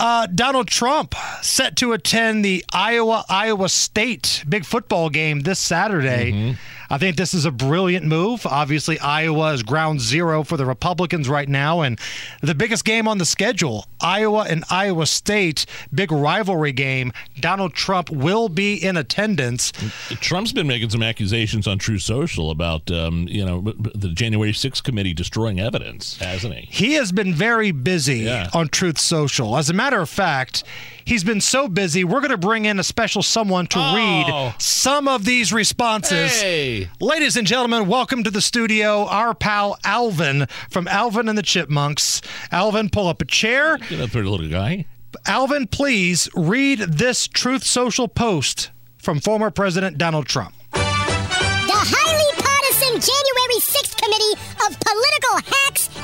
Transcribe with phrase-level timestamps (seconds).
[0.00, 6.32] Uh, Donald Trump set to attend the Iowa Iowa State big football game this Saturday.
[6.32, 6.52] Mm-hmm.
[6.92, 8.44] I think this is a brilliant move.
[8.44, 11.98] Obviously, Iowa is ground zero for the Republicans right now, and
[12.42, 15.64] the biggest game on the schedule, Iowa and Iowa State,
[15.94, 17.14] big rivalry game.
[17.40, 19.72] Donald Trump will be in attendance.
[20.20, 23.62] Trump's been making some accusations on Truth Social about, um, you know,
[23.94, 26.66] the January 6th committee destroying evidence, hasn't he?
[26.70, 28.50] He has been very busy yeah.
[28.52, 29.56] on Truth Social.
[29.56, 30.62] As a matter of fact,
[31.04, 32.04] he's been so busy.
[32.04, 33.96] We're going to bring in a special someone to oh.
[33.96, 36.40] read some of these responses.
[36.40, 36.88] Hey.
[37.00, 42.22] Ladies and gentlemen, welcome to the studio, our pal Alvin from Alvin and the Chipmunks.
[42.52, 43.76] Alvin, pull up a chair.
[43.76, 44.86] Get up there, little guy.
[45.26, 50.54] Alvin, please read this Truth Social post from former President Donald Trump.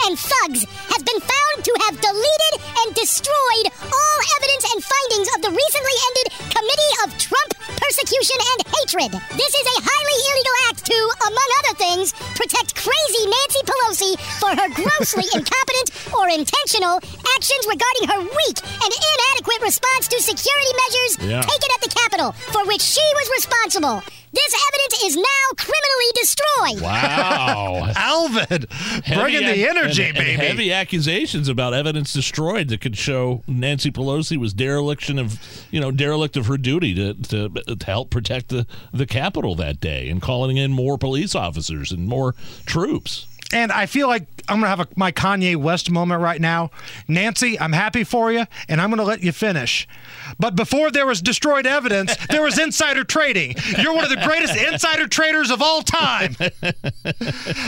[0.09, 5.45] And Thugs has been found to have deleted and destroyed all evidence and findings of
[5.45, 9.13] the recently ended Committee of Trump Persecution and Hatred.
[9.37, 10.99] This is a highly illegal act to,
[11.29, 17.05] among other things, protect crazy Nancy Pelosi for her grossly incompetent or intentional
[17.37, 21.45] actions regarding her weak and inadequate response to security measures yeah.
[21.45, 24.01] taken at the Capitol, for which she was responsible.
[24.47, 25.23] This evidence is now
[25.57, 26.83] criminally destroyed.
[26.83, 27.93] Wow.
[27.97, 28.67] Alvin,
[29.15, 30.31] bringing the energy, and, baby.
[30.33, 35.81] And heavy accusations about evidence destroyed that could show Nancy Pelosi was dereliction of, you
[35.81, 40.09] know, derelict of her duty to, to, to help protect the, the Capitol that day
[40.09, 43.27] and calling in more police officers and more troops.
[43.53, 46.71] And I feel like I'm going to have a, my Kanye West moment right now.
[47.07, 49.87] Nancy, I'm happy for you, and I'm going to let you finish.
[50.39, 53.55] But before there was destroyed evidence, there was insider trading.
[53.79, 56.37] You're one of the greatest insider traders of all time.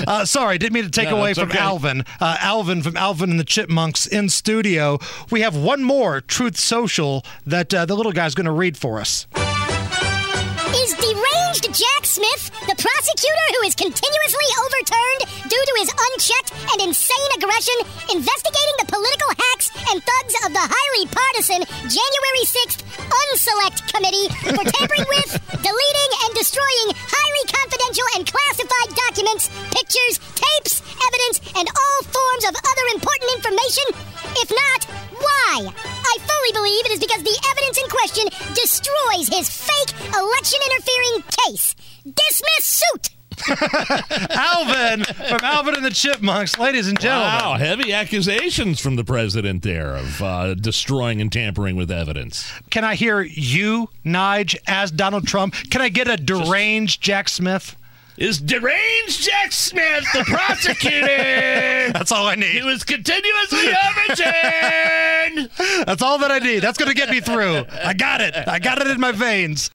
[0.06, 1.58] Uh, sorry, didn't mean to take no, away from okay.
[1.58, 2.04] Alvin.
[2.20, 4.98] Uh, Alvin from Alvin and the Chipmunks in studio.
[5.30, 9.00] We have one more Truth Social that uh, the little guy's going to read for
[9.00, 9.26] us.
[10.80, 16.88] Is deranged Jack Smith the prosecutor who is continuously overturned due to his unchecked and
[16.88, 17.76] insane aggression
[18.08, 24.64] investigating the political hacks and thugs of the highly partisan January 6th Unselect Committee for
[24.64, 25.30] tampering with,
[25.64, 25.89] deleting,
[29.90, 33.84] pictures, tapes, evidence, and all forms of other important information?
[34.36, 34.84] If not,
[35.18, 35.66] why?
[35.66, 38.24] I fully believe it is because the evidence in question
[38.54, 41.74] destroys his fake election interfering case.
[42.04, 43.10] Dismiss suit!
[44.30, 47.26] Alvin from Alvin and the Chipmunks, ladies and gentlemen.
[47.26, 52.52] Wow, heavy accusations from the president there of uh, destroying and tampering with evidence.
[52.68, 55.54] Can I hear you, Nige, as Donald Trump?
[55.70, 57.76] Can I get a deranged Just- Jack Smith?
[58.16, 61.06] Is deranged Jack Smith, the prosecutor.
[61.92, 62.50] That's all I need.
[62.50, 65.50] He was continuously overturned.
[65.86, 66.60] That's all that I need.
[66.60, 67.64] That's going to get me through.
[67.84, 68.34] I got it.
[68.46, 69.68] I got it in my veins.